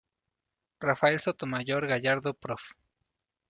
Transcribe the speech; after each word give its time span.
Rafael 0.79 1.19
Sotomayor 1.19 1.85
Gallardo, 1.85 2.33
Prof. 2.33 2.73